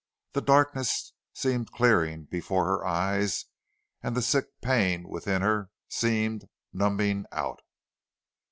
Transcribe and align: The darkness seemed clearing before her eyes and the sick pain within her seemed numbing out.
The 0.33 0.41
darkness 0.41 1.13
seemed 1.31 1.71
clearing 1.73 2.23
before 2.25 2.65
her 2.65 2.83
eyes 2.83 3.45
and 4.01 4.17
the 4.17 4.23
sick 4.23 4.45
pain 4.59 5.07
within 5.07 5.43
her 5.43 5.69
seemed 5.89 6.45
numbing 6.73 7.25
out. 7.31 7.61